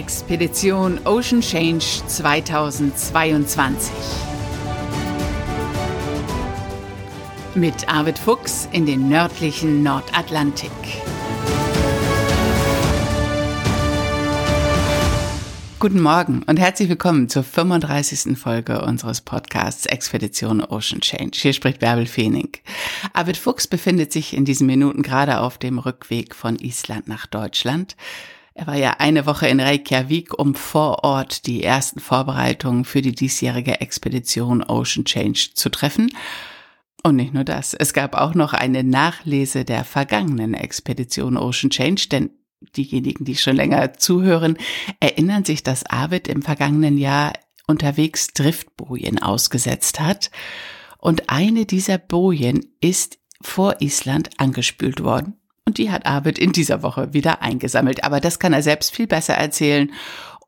[0.00, 3.92] Expedition Ocean Change 2022.
[7.54, 10.70] Mit Arvid Fuchs in den nördlichen Nordatlantik.
[15.78, 18.38] Guten Morgen und herzlich willkommen zur 35.
[18.38, 21.32] Folge unseres Podcasts Expedition Ocean Change.
[21.34, 22.48] Hier spricht Bärbel Feening.
[23.12, 27.96] Arvid Fuchs befindet sich in diesen Minuten gerade auf dem Rückweg von Island nach Deutschland.
[28.60, 33.14] Er war ja eine Woche in Reykjavik, um vor Ort die ersten Vorbereitungen für die
[33.14, 36.12] diesjährige Expedition Ocean Change zu treffen.
[37.02, 42.08] Und nicht nur das, es gab auch noch eine Nachlese der vergangenen Expedition Ocean Change,
[42.12, 42.30] denn
[42.76, 44.58] diejenigen, die schon länger zuhören,
[45.00, 47.32] erinnern sich, dass Arvid im vergangenen Jahr
[47.66, 50.30] unterwegs Driftbojen ausgesetzt hat.
[50.98, 55.39] Und eine dieser Bojen ist vor Island angespült worden.
[55.70, 58.02] Und die hat Arvid in dieser Woche wieder eingesammelt.
[58.02, 59.92] Aber das kann er selbst viel besser erzählen.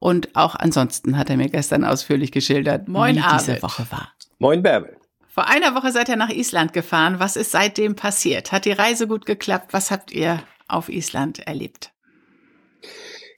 [0.01, 3.47] Und auch ansonsten hat er mir gestern ausführlich geschildert, Moin, wie Arvid.
[3.47, 4.13] diese Woche war.
[4.41, 4.97] Moin, Bärbel.
[5.29, 7.21] Vor einer Woche seid ihr nach Island gefahren.
[7.21, 8.51] Was ist seitdem passiert?
[8.51, 9.73] Hat die Reise gut geklappt?
[9.73, 11.93] Was habt ihr auf Island erlebt?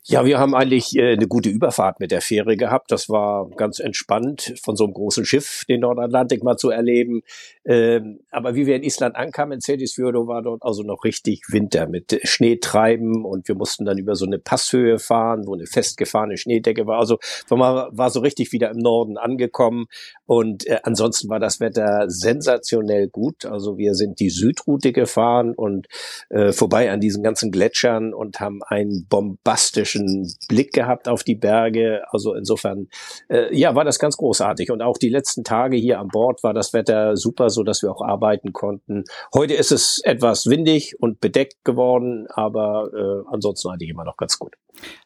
[0.07, 2.91] Ja, wir haben eigentlich äh, eine gute Überfahrt mit der Fähre gehabt.
[2.91, 7.21] Das war ganz entspannt, von so einem großen Schiff den Nordatlantik mal zu erleben.
[7.65, 11.87] Ähm, aber wie wir in Island ankamen, in Cetisfjordo, war dort also noch richtig Winter
[11.87, 16.85] mit Schneetreiben und wir mussten dann über so eine Passhöhe fahren, wo eine festgefahrene Schneedecke
[16.85, 16.99] war.
[16.99, 17.17] Also
[17.49, 19.85] man war so richtig wieder im Norden angekommen
[20.25, 23.45] und äh, ansonsten war das Wetter sensationell gut.
[23.45, 25.87] Also wir sind die Südroute gefahren und
[26.29, 32.03] äh, vorbei an diesen ganzen Gletschern und haben einen bombastischen Blick gehabt auf die Berge.
[32.09, 32.87] Also insofern,
[33.29, 34.71] äh, ja, war das ganz großartig.
[34.71, 37.91] Und auch die letzten Tage hier an Bord war das Wetter super so dass wir
[37.91, 39.05] auch arbeiten konnten.
[39.33, 44.37] Heute ist es etwas windig und bedeckt geworden, aber äh, ansonsten eigentlich immer noch ganz
[44.37, 44.53] gut.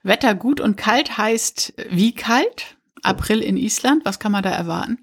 [0.04, 2.78] Wetter gut und kalt heißt wie kalt?
[3.02, 4.98] April in Island, was kann man da erwarten?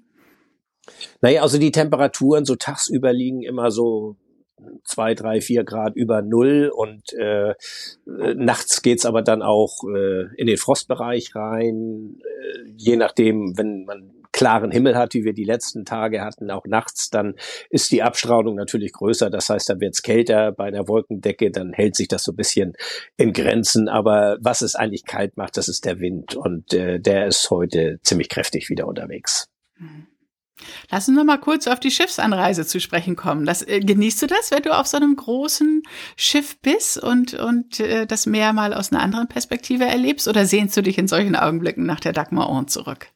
[1.21, 4.17] Naja, also die Temperaturen so tagsüber liegen immer so
[4.83, 7.53] zwei, drei, vier Grad über Null und äh,
[8.05, 12.19] nachts geht's aber dann auch äh, in den Frostbereich rein.
[12.21, 16.65] Äh, je nachdem, wenn man klaren Himmel hat, wie wir die letzten Tage hatten, auch
[16.67, 17.33] nachts, dann
[17.71, 19.31] ist die Abstrahlung natürlich größer.
[19.31, 22.35] Das heißt, dann wird es kälter bei einer Wolkendecke, dann hält sich das so ein
[22.35, 22.73] bisschen
[23.17, 23.89] in Grenzen.
[23.89, 26.35] Aber was es eigentlich kalt macht, das ist der Wind.
[26.35, 29.47] Und äh, der ist heute ziemlich kräftig wieder unterwegs.
[29.79, 30.05] Mhm.
[30.91, 33.45] Lass mal kurz auf die Schiffsanreise zu sprechen kommen.
[33.45, 35.81] Das, äh, genießt du das, wenn du auf so einem großen
[36.15, 40.27] Schiff bist und, und äh, das Meer mal aus einer anderen Perspektive erlebst?
[40.27, 43.07] Oder sehnst du dich in solchen Augenblicken nach der Dagmar zurück?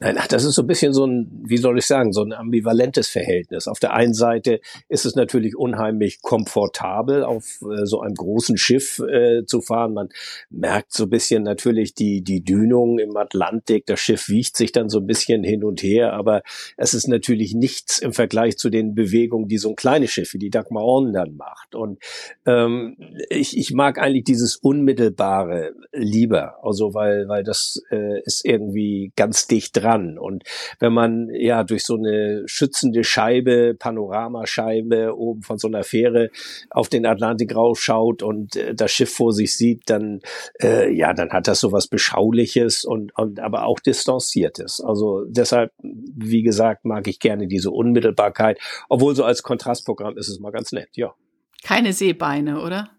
[0.00, 2.32] Nein, ach, das ist so ein bisschen so ein, wie soll ich sagen, so ein
[2.32, 3.68] ambivalentes Verhältnis.
[3.68, 8.98] Auf der einen Seite ist es natürlich unheimlich komfortabel, auf äh, so einem großen Schiff
[8.98, 9.94] äh, zu fahren.
[9.94, 10.08] Man
[10.50, 13.86] merkt so ein bisschen natürlich die, die Dünung im Atlantik.
[13.86, 16.42] Das Schiff wiegt sich dann so ein bisschen hin und her, aber
[16.76, 20.38] es ist natürlich nichts im Vergleich zu den Bewegungen, die so ein kleines Schiff wie
[20.38, 21.76] die Dagmar On dann macht.
[21.76, 22.00] Und
[22.46, 22.96] ähm,
[23.30, 29.46] ich, ich mag eigentlich dieses Unmittelbare lieber, also weil, weil das äh, ist irgendwie ganz
[29.46, 30.18] dicht dran dran.
[30.18, 30.44] Und
[30.78, 36.30] wenn man ja durch so eine schützende Scheibe, Panoramascheibe oben von so einer Fähre
[36.70, 40.20] auf den Atlantik rausschaut und äh, das Schiff vor sich sieht, dann
[40.62, 44.80] äh, ja, dann hat das so was Beschauliches und, und aber auch Distanziertes.
[44.80, 48.58] Also deshalb, wie gesagt, mag ich gerne diese Unmittelbarkeit,
[48.88, 51.14] obwohl so als Kontrastprogramm ist es mal ganz nett, ja.
[51.62, 52.90] Keine Seebeine, oder?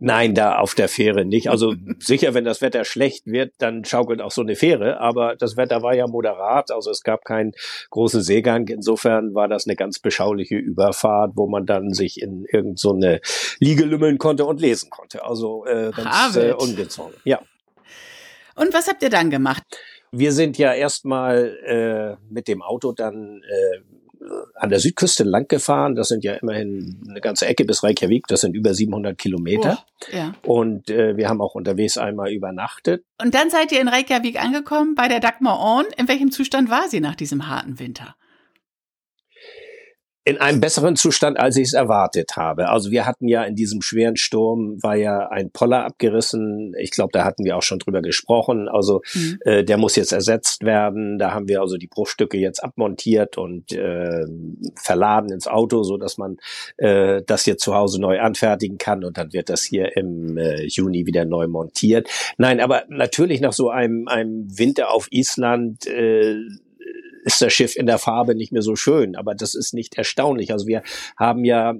[0.00, 1.50] Nein, da auf der Fähre nicht.
[1.50, 5.00] Also sicher, wenn das Wetter schlecht wird, dann schaukelt auch so eine Fähre.
[5.00, 6.70] Aber das Wetter war ja moderat.
[6.70, 7.52] Also es gab keinen
[7.90, 8.68] großen Seegang.
[8.68, 12.98] Insofern war das eine ganz beschauliche Überfahrt, wo man dann sich in irgendeine so
[13.58, 15.24] Liege lümmeln konnte und lesen konnte.
[15.24, 17.14] Also äh, ganz äh, ungezwungen.
[17.24, 17.40] Ja.
[18.54, 19.64] Und was habt ihr dann gemacht?
[20.10, 23.80] Wir sind ja erstmal äh, mit dem Auto dann äh,
[24.54, 25.94] an der Südküste lang gefahren.
[25.94, 28.26] Das sind ja immerhin eine ganze Ecke bis Reykjavik.
[28.28, 29.84] Das sind über 700 Kilometer.
[30.10, 30.34] Oh, ja.
[30.42, 33.04] Und äh, wir haben auch unterwegs einmal übernachtet.
[33.22, 35.86] Und dann seid ihr in Reykjavik angekommen bei der Dagmar Orn.
[35.96, 38.16] In welchem Zustand war sie nach diesem harten Winter?
[40.28, 42.68] In einem besseren Zustand, als ich es erwartet habe.
[42.68, 46.74] Also wir hatten ja in diesem schweren Sturm war ja ein Poller abgerissen.
[46.78, 48.68] Ich glaube, da hatten wir auch schon drüber gesprochen.
[48.68, 49.38] Also mhm.
[49.46, 51.18] äh, der muss jetzt ersetzt werden.
[51.18, 54.26] Da haben wir also die Bruchstücke jetzt abmontiert und äh,
[54.76, 56.36] verladen ins Auto, so dass man
[56.76, 60.66] äh, das jetzt zu Hause neu anfertigen kann und dann wird das hier im äh,
[60.66, 62.06] Juni wieder neu montiert.
[62.36, 66.36] Nein, aber natürlich nach so einem, einem Winter auf Island äh,
[67.24, 69.16] ist das Schiff in der Farbe nicht mehr so schön.
[69.16, 70.52] Aber das ist nicht erstaunlich.
[70.52, 70.82] Also wir
[71.16, 71.74] haben ja,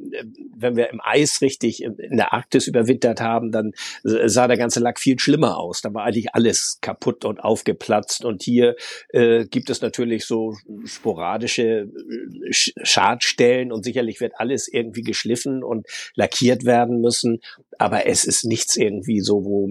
[0.57, 4.99] wenn wir im Eis richtig in der Arktis überwintert haben, dann sah der ganze Lack
[4.99, 5.81] viel schlimmer aus.
[5.81, 8.25] Da war eigentlich alles kaputt und aufgeplatzt.
[8.25, 8.77] Und hier
[9.11, 10.55] äh, gibt es natürlich so
[10.85, 17.41] sporadische äh, Schadstellen und sicherlich wird alles irgendwie geschliffen und lackiert werden müssen.
[17.79, 19.69] Aber es ist nichts irgendwie so, wo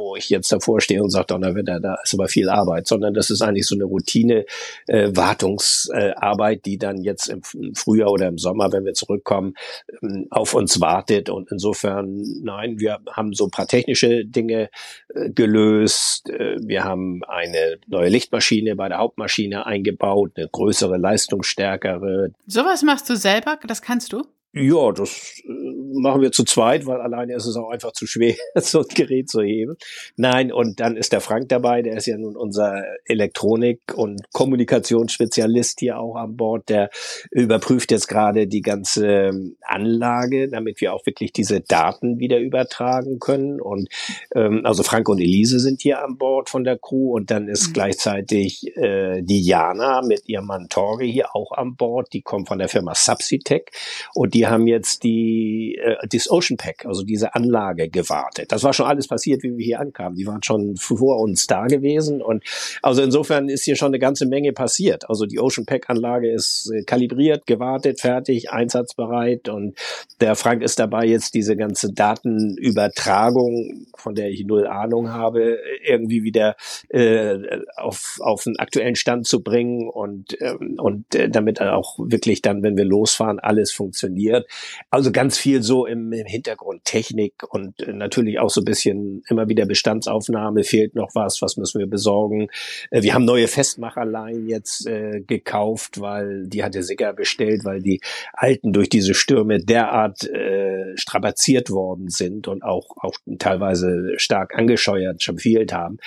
[0.00, 3.30] wo ich jetzt davor stehe und sage, Donnerwetter, da ist aber viel Arbeit, sondern das
[3.30, 4.44] ist eigentlich so eine Routine
[4.88, 7.42] äh, Wartungsarbeit, die dann jetzt im
[7.74, 9.54] Frühjahr oder im Sommer, wenn wir zurückkommen,
[10.02, 11.28] ähm, auf uns wartet.
[11.28, 14.70] Und insofern, nein, wir haben so ein paar technische Dinge
[15.14, 16.28] äh, gelöst.
[16.30, 22.32] Äh, wir haben eine neue Lichtmaschine bei der Hauptmaschine eingebaut, eine größere, leistungsstärkere.
[22.46, 23.58] Sowas machst du selber?
[23.66, 24.22] Das kannst du?
[24.52, 25.52] Ja, das äh,
[25.94, 29.30] machen wir zu zweit, weil alleine ist es auch einfach zu schwer, so ein Gerät
[29.30, 29.76] zu heben.
[30.16, 35.80] Nein, und dann ist der Frank dabei, der ist ja nun unser Elektronik- und Kommunikationsspezialist
[35.80, 36.68] hier auch an Bord.
[36.68, 36.90] Der
[37.30, 39.30] überprüft jetzt gerade die ganze
[39.62, 43.60] Anlage, damit wir auch wirklich diese Daten wieder übertragen können.
[43.60, 43.88] Und
[44.34, 47.68] ähm, also Frank und Elise sind hier an Bord von der Crew und dann ist
[47.68, 47.72] mhm.
[47.74, 52.12] gleichzeitig äh, die Jana mit ihrem Mann Torge hier auch an Bord.
[52.12, 53.66] Die kommen von der Firma Subsitech
[54.14, 58.52] und die die haben jetzt die äh, das Ocean Pack, also diese Anlage gewartet.
[58.52, 60.16] Das war schon alles passiert, wie wir hier ankamen.
[60.16, 62.44] Die waren schon vor uns da gewesen und
[62.82, 65.08] also insofern ist hier schon eine ganze Menge passiert.
[65.08, 69.76] Also die Ocean Pack Anlage ist äh, kalibriert, gewartet, fertig, einsatzbereit und
[70.20, 76.22] der Frank ist dabei jetzt diese ganze Datenübertragung, von der ich null Ahnung habe, irgendwie
[76.22, 76.56] wieder
[76.88, 77.38] äh,
[77.76, 82.62] auf auf einen aktuellen Stand zu bringen und ähm, und äh, damit auch wirklich dann,
[82.62, 84.46] wenn wir losfahren, alles funktioniert.
[84.90, 89.22] Also ganz viel so im, im Hintergrund Technik und äh, natürlich auch so ein bisschen
[89.28, 92.48] immer wieder Bestandsaufnahme, fehlt noch was, was müssen wir besorgen.
[92.90, 98.00] Äh, wir haben neue Festmacherlein jetzt äh, gekauft, weil die hatte Sigger bestellt, weil die
[98.32, 105.22] alten durch diese Stürme derart äh, strapaziert worden sind und auch, auch teilweise stark angescheuert,
[105.22, 105.38] schon
[105.72, 105.98] haben,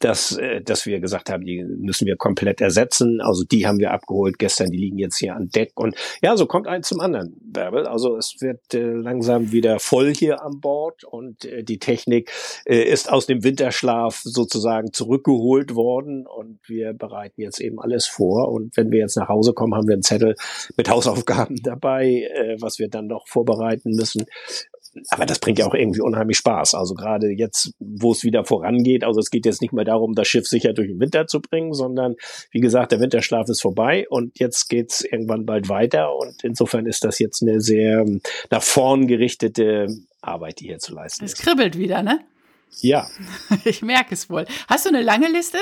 [0.00, 3.20] dass, äh, dass wir gesagt haben, die müssen wir komplett ersetzen.
[3.20, 5.72] Also die haben wir abgeholt gestern, die liegen jetzt hier an Deck.
[5.74, 7.86] Und ja, so kommt eins zum anderen, Bärbel.
[7.86, 12.32] Also es wird äh, langsam wieder voll hier an Bord und äh, die Technik
[12.64, 18.50] äh, ist aus dem Winterschlaf sozusagen zurückgeholt worden und wir bereiten jetzt eben alles vor.
[18.50, 20.34] Und wenn wir jetzt nach Hause kommen, haben wir einen Zettel
[20.76, 24.24] mit Hausaufgaben dabei, äh, was wir dann noch vorbereiten müssen
[25.10, 26.74] aber das bringt ja auch irgendwie unheimlich Spaß.
[26.74, 30.28] Also gerade jetzt, wo es wieder vorangeht, also es geht jetzt nicht mehr darum, das
[30.28, 32.16] Schiff sicher durch den Winter zu bringen, sondern
[32.50, 37.04] wie gesagt, der Winterschlaf ist vorbei und jetzt geht's irgendwann bald weiter und insofern ist
[37.04, 38.04] das jetzt eine sehr
[38.50, 39.88] nach vorn gerichtete
[40.20, 41.38] Arbeit, die hier zu leisten ist.
[41.38, 42.20] Es kribbelt wieder, ne?
[42.80, 43.06] Ja.
[43.64, 44.46] Ich merke es wohl.
[44.68, 45.58] Hast du eine lange Liste?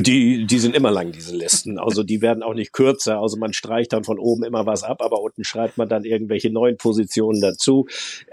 [0.00, 1.78] Die, die sind immer lang, diese Listen.
[1.78, 3.18] Also die werden auch nicht kürzer.
[3.20, 6.50] Also man streicht dann von oben immer was ab, aber unten schreibt man dann irgendwelche
[6.50, 7.86] neuen Positionen dazu.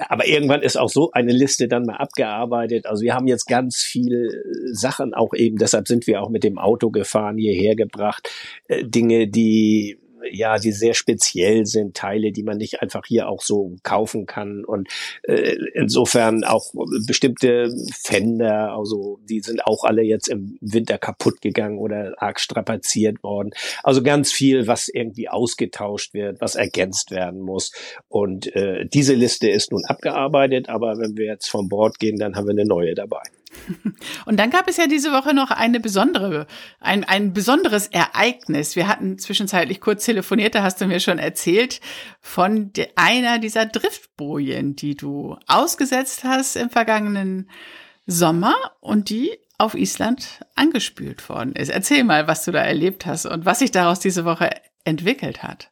[0.08, 2.86] Aber irgendwann ist auch so eine Liste dann mal abgearbeitet.
[2.86, 4.30] Also wir haben jetzt ganz viele
[4.72, 8.30] Sachen auch eben, deshalb sind wir auch mit dem Auto gefahren, hierher gebracht.
[8.68, 9.98] Äh, Dinge, die
[10.32, 14.66] ja, die sehr speziell sind, Teile, die man nicht einfach hier auch so kaufen kann.
[14.66, 14.90] Und
[15.24, 16.74] äh, insofern auch
[17.08, 23.24] bestimmte Fender, also die sind auch alle jetzt im Winter kaputt gegangen oder arg strapaziert
[23.24, 23.52] worden.
[23.84, 27.72] Also ganz viel, was irgendwie ausgetauscht wird, was ergänzt werden muss.
[28.08, 32.36] Und äh, diese Liste ist nun abgearbeitet, aber wenn wir jetzt vom Bord gehen, dann
[32.36, 33.22] haben wir eine neue dabei.
[34.26, 36.48] Und dann gab es ja diese Woche noch eine besondere,
[36.80, 38.76] ein, ein besonderes Ereignis.
[38.76, 41.82] Wir hatten zwischenzeitlich kurz telefoniert, da hast du mir schon erzählt
[42.22, 47.50] von einer dieser Driftbojen, die du ausgesetzt hast im vergangenen
[48.06, 51.70] Sommer und die auf Island angespült worden ist.
[51.70, 54.50] Erzähl mal, was du da erlebt hast und was sich daraus diese Woche
[54.86, 55.70] entwickelt hat.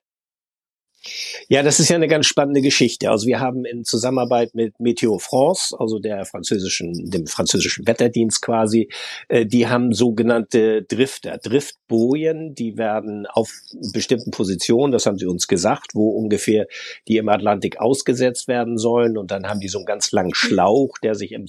[1.48, 3.10] Ja, das ist ja eine ganz spannende Geschichte.
[3.10, 8.90] Also wir haben in Zusammenarbeit mit Meteo France, also der französischen, dem französischen Wetterdienst quasi,
[9.30, 13.54] äh, die haben sogenannte Drifter, Driftbojen, die werden auf
[13.94, 16.68] bestimmten Positionen, das haben sie uns gesagt, wo ungefähr
[17.08, 19.18] die im Atlantik ausgesetzt werden sollen.
[19.18, 21.46] Und dann haben die so einen ganz langen Schlauch, der sich im,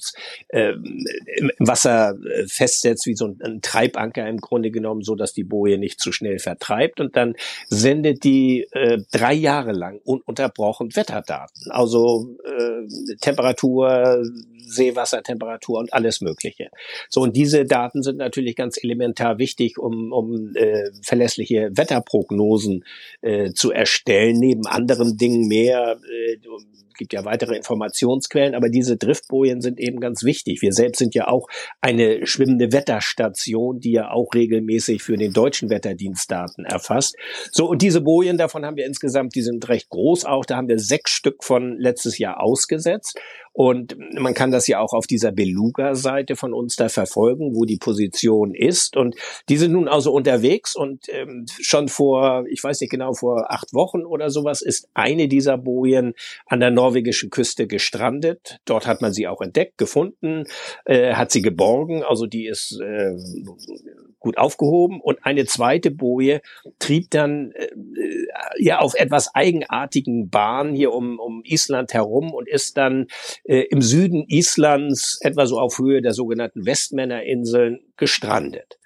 [0.48, 0.72] äh,
[1.36, 5.44] im Wasser äh, festsetzt, wie so ein, ein Treibanker im Grunde genommen, so dass die
[5.44, 7.00] Boje nicht zu schnell vertreibt.
[7.00, 7.34] Und dann
[7.68, 14.22] sendet die äh, drei Jahre lang ununterbrochen Wetterdaten, also äh, Temperatur,
[14.66, 16.68] Seewassertemperatur und alles Mögliche.
[17.08, 22.84] So, und diese Daten sind natürlich ganz elementar wichtig, um, um äh, verlässliche Wetterprognosen
[23.22, 25.98] äh, zu erstellen, neben anderen Dingen mehr.
[26.10, 26.36] Äh,
[26.98, 30.60] gibt ja weitere Informationsquellen, aber diese Driftbojen sind eben ganz wichtig.
[30.60, 31.46] Wir selbst sind ja auch
[31.80, 37.16] eine schwimmende Wetterstation, die ja auch regelmäßig für den deutschen Wetterdienst Daten erfasst.
[37.50, 40.68] So, und diese Bojen, davon haben wir insgesamt, die sind recht groß auch, da haben
[40.68, 43.18] wir sechs Stück von letztes Jahr ausgesetzt.
[43.58, 47.78] Und man kann das ja auch auf dieser Beluga-Seite von uns da verfolgen, wo die
[47.78, 48.96] Position ist.
[48.96, 49.16] Und
[49.48, 53.74] die sind nun also unterwegs und ähm, schon vor, ich weiß nicht genau, vor acht
[53.74, 56.14] Wochen oder sowas ist eine dieser Bojen
[56.46, 58.60] an der norwegischen Küste gestrandet.
[58.64, 60.44] Dort hat man sie auch entdeckt, gefunden,
[60.84, 62.04] äh, hat sie geborgen.
[62.04, 63.16] Also die ist äh,
[64.18, 65.00] gut aufgehoben.
[65.00, 66.40] Und eine zweite Boje
[66.78, 67.68] trieb dann äh,
[68.58, 73.06] ja auf etwas eigenartigen Bahn hier um, um Island herum und ist dann
[73.44, 78.78] äh, im Süden Islands, etwa so auf Höhe der sogenannten Westmännerinseln, gestrandet.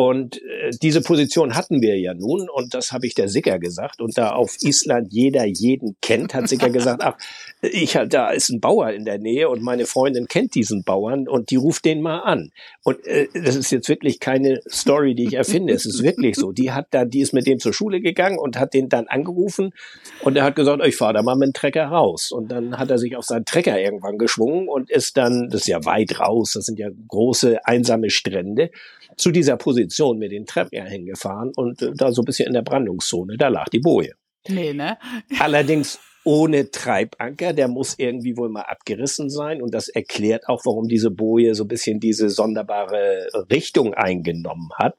[0.00, 4.00] Und äh, diese Position hatten wir ja nun, und das habe ich der Sicker gesagt.
[4.00, 7.18] Und da auf Island jeder jeden kennt, hat Sicker gesagt, ach,
[7.60, 11.50] ich da ist ein Bauer in der Nähe und meine Freundin kennt diesen Bauern und
[11.50, 12.50] die ruft den mal an.
[12.82, 15.74] Und äh, das ist jetzt wirklich keine Story, die ich erfinde.
[15.74, 16.50] Es ist wirklich so.
[16.50, 19.74] Die hat da, die ist mit dem zur Schule gegangen und hat den dann angerufen
[20.22, 22.32] und er hat gesagt, ich fahre da mal mit dem Trecker raus.
[22.32, 25.66] Und dann hat er sich auf seinen Trecker irgendwann geschwungen und ist dann, das ist
[25.66, 28.70] ja weit raus, das sind ja große einsame Strände
[29.16, 32.62] zu dieser Position mit den Treppen hingefahren und äh, da so ein bisschen in der
[32.62, 34.14] Brandungszone, da lag die Boje.
[34.48, 34.98] Nee, ne?
[35.38, 40.86] Allerdings ohne Treibanker, der muss irgendwie wohl mal abgerissen sein und das erklärt auch, warum
[40.86, 44.96] diese Boje so ein bisschen diese sonderbare Richtung eingenommen hat.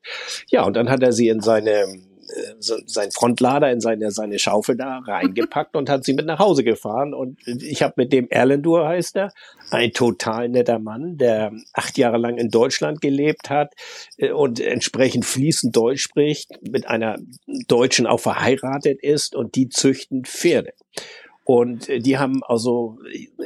[0.49, 1.85] Ja, und dann hat er sie in seine
[2.59, 7.13] sein Frontlader in seine, seine Schaufel da reingepackt und hat sie mit nach Hause gefahren.
[7.13, 9.31] Und ich habe mit dem Erlendur heißt er,
[9.69, 13.73] ein total netter Mann, der acht Jahre lang in Deutschland gelebt hat
[14.17, 17.17] äh, und entsprechend fließend Deutsch spricht, mit einer
[17.67, 20.73] Deutschen auch verheiratet ist und die züchten Pferde.
[21.43, 22.99] Und äh, die haben also,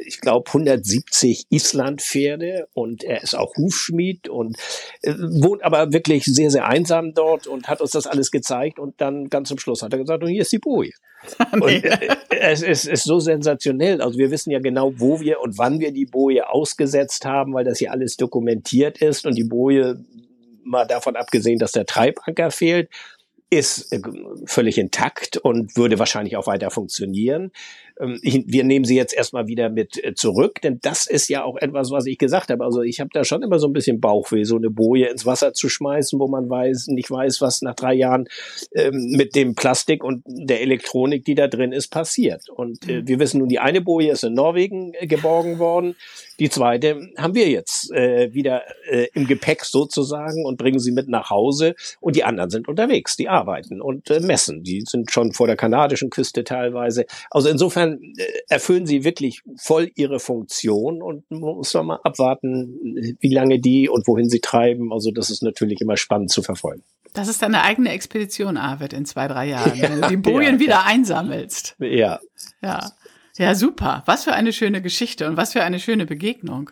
[0.06, 4.58] ich glaube, 170 Islandpferde und er ist auch Hufschmied und
[5.02, 9.00] äh, wohnt aber wirklich sehr, sehr einsam dort und hat uns das alles gezeigt und
[9.00, 10.92] dann ganz zum Schluss hat er gesagt, und hier ist die Boje.
[11.54, 14.00] Und äh, es ist, ist so sensationell.
[14.00, 17.64] Also wir wissen ja genau, wo wir und wann wir die Boje ausgesetzt haben, weil
[17.64, 20.06] das hier alles dokumentiert ist und die Boje
[20.64, 22.90] mal davon abgesehen, dass der Treibanker fehlt,
[23.50, 23.96] ist
[24.46, 27.52] völlig intakt und würde wahrscheinlich auch weiter funktionieren.
[28.00, 31.58] Ähm, wir nehmen sie jetzt erstmal wieder mit äh, zurück, denn das ist ja auch
[31.58, 32.64] etwas, was ich gesagt habe.
[32.64, 35.54] Also ich habe da schon immer so ein bisschen Bauchweh, so eine Boje ins Wasser
[35.54, 38.28] zu schmeißen, wo man weiß, nicht weiß, was nach drei Jahren
[38.74, 42.50] ähm, mit dem Plastik und der Elektronik, die da drin ist, passiert.
[42.50, 43.08] Und äh, mhm.
[43.08, 45.96] wir wissen nun, die eine Boje ist in Norwegen äh, geborgen worden.
[46.40, 51.08] Die zweite haben wir jetzt äh, wieder äh, im Gepäck sozusagen und bringen sie mit
[51.08, 51.76] nach Hause.
[52.02, 54.64] Und die anderen sind unterwegs, die arbeiten und äh, messen.
[54.64, 57.06] Die sind schon vor der kanadischen Küste teilweise.
[57.32, 63.16] Also insofern äh, erfüllen sie wirklich voll ihre Funktion und man muss noch mal abwarten,
[63.20, 64.92] wie lange die und wohin sie treiben.
[64.92, 66.84] Also das ist natürlich immer spannend zu verfolgen.
[67.14, 70.56] Das ist deine eigene Expedition, Arvid, in zwei, drei Jahren, ja, wenn du die Bojen
[70.56, 70.84] ja, wieder ja.
[70.86, 71.76] einsammelst.
[71.80, 72.20] Ja.
[72.62, 72.92] Ja.
[73.38, 74.04] Ja, super.
[74.06, 76.72] Was für eine schöne Geschichte und was für eine schöne Begegnung.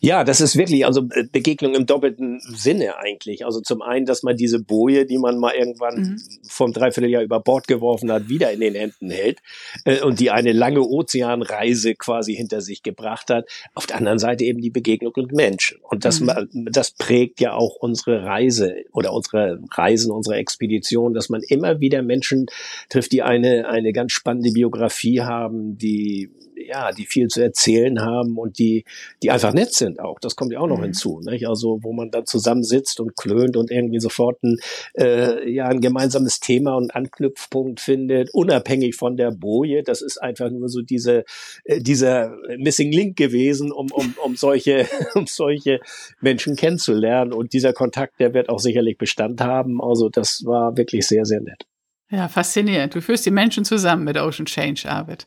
[0.00, 3.44] Ja, das ist wirklich, also äh, Begegnung im doppelten Sinne eigentlich.
[3.44, 6.22] Also zum einen, dass man diese Boje, die man mal irgendwann mhm.
[6.48, 9.40] vom Dreivierteljahr über Bord geworfen hat, wieder in den Händen hält
[9.84, 13.48] äh, und die eine lange Ozeanreise quasi hinter sich gebracht hat.
[13.74, 15.78] Auf der anderen Seite eben die Begegnung mit Menschen.
[15.82, 16.68] Und das, mhm.
[16.70, 22.02] das prägt ja auch unsere Reise oder unsere Reisen, unsere Expedition, dass man immer wieder
[22.02, 22.46] Menschen
[22.88, 26.30] trifft, die eine, eine ganz spannende Biografie haben, die
[26.66, 28.84] ja, die viel zu erzählen haben und die,
[29.22, 30.18] die einfach nett sind auch.
[30.20, 30.84] Das kommt ja auch noch mhm.
[30.84, 31.20] hinzu.
[31.24, 31.48] Nicht?
[31.48, 34.58] Also wo man dann zusammensitzt und klönt und irgendwie sofort ein,
[34.94, 39.82] äh, ja, ein gemeinsames Thema und Anknüpfpunkt findet, unabhängig von der Boje.
[39.82, 41.24] Das ist einfach nur so diese,
[41.64, 45.80] äh, dieser Missing Link gewesen, um, um, um solche, um solche
[46.20, 47.32] Menschen kennenzulernen.
[47.32, 49.82] Und dieser Kontakt, der wird auch sicherlich Bestand haben.
[49.82, 51.66] Also das war wirklich sehr, sehr nett.
[52.12, 52.94] Ja, faszinierend.
[52.94, 55.26] Du führst die Menschen zusammen mit Ocean Change, Arbeit.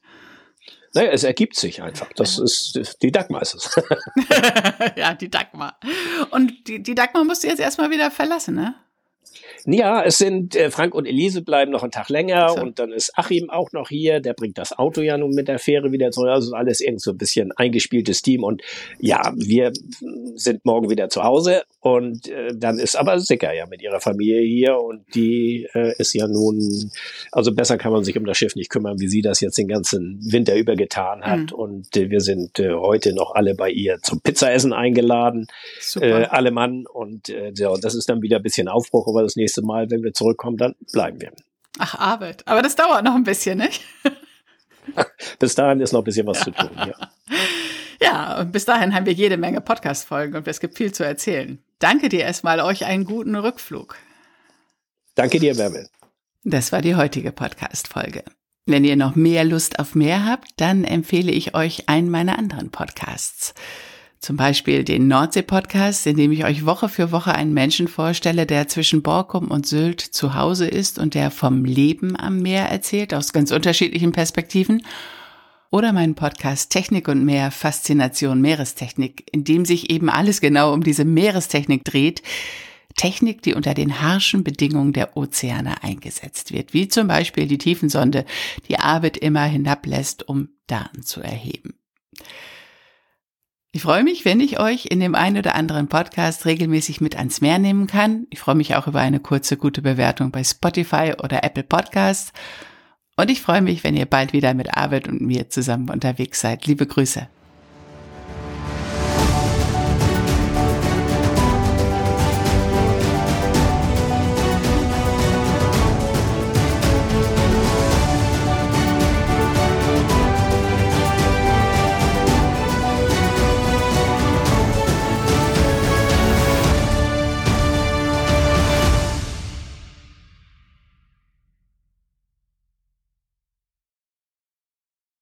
[0.95, 2.07] Naja, es ergibt sich einfach.
[2.15, 3.75] Das ist die Dagmar ist es.
[4.95, 5.77] ja, die Dagmar.
[6.31, 8.75] Und die, die Dagmar musst du jetzt erstmal wieder verlassen, ne?
[9.65, 12.61] Ja, es sind äh, Frank und Elise bleiben noch einen Tag länger so.
[12.61, 14.19] und dann ist Achim auch noch hier.
[14.19, 16.29] Der bringt das Auto ja nun mit der Fähre wieder zurück.
[16.29, 18.43] Also alles irgend so ein bisschen eingespieltes Team.
[18.43, 18.61] Und
[18.99, 19.71] ja, wir
[20.35, 24.41] sind morgen wieder zu Hause und äh, dann ist aber Sicker ja mit ihrer Familie
[24.41, 26.91] hier und die äh, ist ja nun,
[27.31, 29.67] also besser kann man sich um das Schiff nicht kümmern, wie sie das jetzt den
[29.67, 31.51] ganzen Winter über getan hat.
[31.51, 31.57] Mhm.
[31.57, 35.47] Und äh, wir sind äh, heute noch alle bei ihr zum Pizzaessen eingeladen,
[35.99, 36.85] äh, alle Mann.
[36.91, 40.03] Und äh, ja, das ist dann wieder ein bisschen Aufbruch, aber das nächste Mal, wenn
[40.03, 41.31] wir zurückkommen, dann bleiben wir.
[41.79, 42.47] Ach, Arbeit.
[42.47, 43.81] Aber das dauert noch ein bisschen, nicht?
[45.39, 46.93] Bis dahin ist noch ein bisschen was zu tun, ja.
[48.01, 51.59] Ja, und bis dahin haben wir jede Menge Podcast-Folgen und es gibt viel zu erzählen.
[51.79, 53.95] Danke dir erstmal, euch einen guten Rückflug.
[55.15, 55.89] Danke dir, Bärbel.
[56.43, 58.23] Das war die heutige Podcast-Folge.
[58.65, 62.69] Wenn ihr noch mehr Lust auf mehr habt, dann empfehle ich euch einen meiner anderen
[62.69, 63.53] Podcasts.
[64.19, 68.67] Zum Beispiel den Nordsee-Podcast, in dem ich euch Woche für Woche einen Menschen vorstelle, der
[68.67, 73.33] zwischen Borkum und Sylt zu Hause ist und der vom Leben am Meer erzählt, aus
[73.33, 74.81] ganz unterschiedlichen Perspektiven
[75.69, 80.83] oder meinen Podcast Technik und mehr Faszination Meerestechnik, in dem sich eben alles genau um
[80.83, 82.23] diese Meerestechnik dreht.
[82.95, 88.25] Technik, die unter den harschen Bedingungen der Ozeane eingesetzt wird, wie zum Beispiel die Tiefensonde,
[88.69, 91.73] die Arbeit immer hinablässt, um Daten zu erheben.
[93.75, 97.41] Ich freue mich, wenn ich euch in dem einen oder anderen Podcast regelmäßig mit ans
[97.41, 98.25] Meer nehmen kann.
[98.29, 102.31] Ich freue mich auch über eine kurze, gute Bewertung bei Spotify oder Apple Podcasts.
[103.17, 106.65] Und ich freue mich, wenn ihr bald wieder mit Arbeit und mir zusammen unterwegs seid.
[106.65, 107.27] Liebe Grüße.